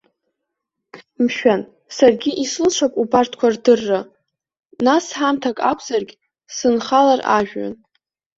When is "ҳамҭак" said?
5.17-5.57